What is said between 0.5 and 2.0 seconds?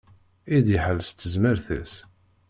I d-iḥal s tezmert-is.